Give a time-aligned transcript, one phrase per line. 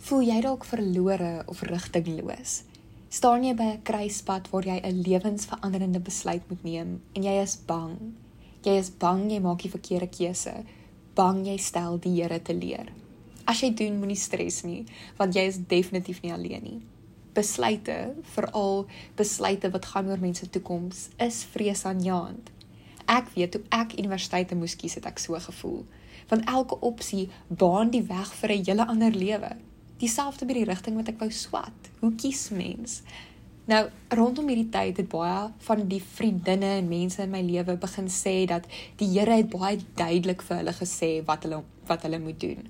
[0.00, 2.62] Voel jy dalk verlore of rigtingloos?
[3.12, 7.56] Staan jy by 'n kruispunt waar jy 'n lewensveranderende besluit moet neem en jy is
[7.66, 8.14] bang?
[8.64, 10.64] Jy is bang jy maak die verkeerde keuse.
[11.14, 12.86] Bang jy stel die Here te leer.
[13.44, 14.86] As jy doen, moenie stres nie,
[15.18, 16.80] want jy is definitief nie alleen nie.
[17.34, 18.86] Besluite, veral
[19.16, 22.50] besluite wat gaan oor mense toekoms, is vreesaanjaend.
[23.06, 25.84] Ek weet toe ek universiteit moes kies, het ek so gevoel
[26.28, 29.56] want elke opsie baan die weg vir 'n hele ander lewe.
[30.00, 31.90] Dieselfde met die rigting wat ek wou swat.
[32.00, 33.02] Hoe kies mens?
[33.68, 33.82] Nou,
[34.16, 38.32] rondom hierdie tyd het baie van die vriendinne en mense in my lewe begin sê
[38.48, 38.64] dat
[38.98, 42.64] die Here het baie duidelik vir hulle gesê wat hulle wat hulle moet doen.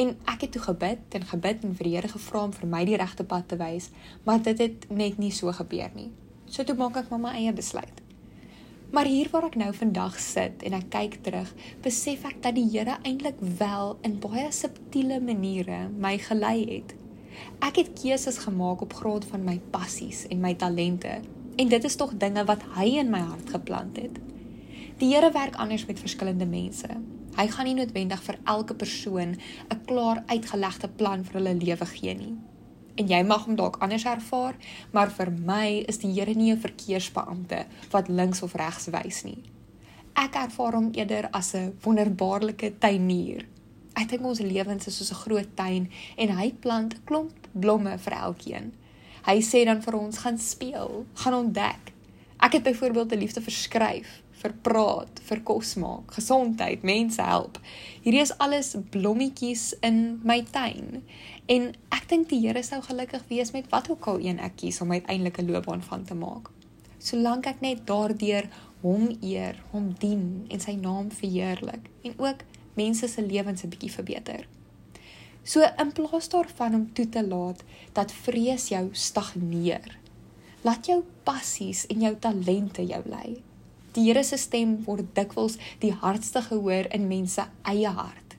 [0.00, 2.82] En ek het toe gebid en gebid en vir die Here gevra om vir my
[2.88, 3.88] die regte pad te wys,
[4.26, 6.10] maar dit het net nie so gebeur nie.
[6.50, 8.02] So toe maak ek maar my eie besluit.
[8.90, 11.50] Maar hier waar ek nou vandag sit en ek kyk terug,
[11.84, 16.96] besef ek dat die Here eintlik wel in baie subtiele maniere my gelei het.
[17.62, 21.20] Ek het keuses gemaak op grond van my passies en my talente
[21.60, 24.18] en dit is tog dinge wat hy in my hart geplant het.
[24.98, 26.90] Die Here werk anders met verskillende mense.
[27.38, 32.14] Hy gaan nie noodwendig vir elke persoon 'n klaar uitgelegde plan vir hulle lewe gee
[32.14, 32.34] nie
[33.00, 34.56] en jy mag hom dalk anders ervaar,
[34.92, 39.42] maar vir my is die Here nie 'n verkeersbeampte wat links of regs wys nie.
[40.14, 43.46] Ek ervaar hom eerder as 'n wonderbaarlike tuinier.
[43.94, 48.12] Ek dink ons lewens is soos 'n groot tuin en hy plant klomp blomme vir
[48.12, 48.72] elkeen.
[49.26, 51.92] Hy sê dan vir ons gaan speel, gaan ontdek.
[52.40, 57.58] Ek het byvoorbeeld 'n liefde vir skryf, vir praat, vir kos maak, gesondheid, mense help.
[58.02, 61.02] Hierdie is alles blommetjies in my tuin.
[61.46, 64.80] En ek dink die Here sou gelukkig wees met wat ook al een ek kies
[64.80, 66.50] om uiteindelik 'n loopbaan van te maak.
[66.98, 68.48] Solank ek net daardeur
[68.80, 72.44] hom eer, hom dien en sy naam verheerlik en ook
[72.74, 74.46] mense se lewens 'n bietjie verbeter.
[75.42, 77.62] So in plaas daarvan om toe te laat
[77.92, 79.98] dat vrees jou stagneer,
[80.62, 83.40] laat jou passies en jou talente jou lei.
[83.92, 88.36] Die Here se stem word dikwels die hardste gehoor in mense eie hart.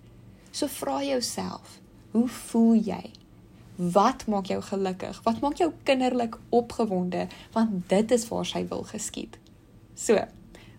[0.51, 1.81] So vra jouself,
[2.11, 3.11] Hoe voel jy?
[3.75, 5.21] Wat maak jou gelukkig?
[5.23, 7.27] Wat maak jou kinderlik opgewonde?
[7.55, 9.37] Want dit is waar sy wil geskied.
[9.95, 10.19] So,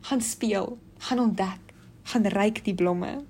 [0.09, 0.77] gaan speel,
[1.09, 1.73] gaan ontdek,
[2.13, 3.23] gaan ryk die blomme.